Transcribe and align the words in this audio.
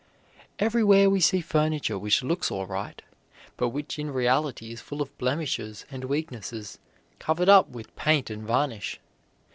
Everywhere 0.57 1.11
we 1.11 1.19
see 1.21 1.41
furniture 1.41 1.95
which 1.99 2.23
looks 2.23 2.49
all 2.49 2.65
right, 2.65 2.99
but 3.55 3.69
which 3.69 3.99
in 3.99 4.09
reality 4.11 4.71
is 4.71 4.81
full 4.81 4.99
of 4.99 5.15
blemishes 5.19 5.85
and 5.91 6.05
weaknesses, 6.05 6.79
covered 7.19 7.49
up 7.49 7.69
with 7.69 7.95
paint 7.95 8.31
and 8.31 8.41
varnish. 8.41 8.99